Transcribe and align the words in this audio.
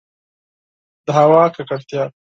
د 1.05 1.07
هوا 1.17 1.43
ککړتیا 1.55 2.03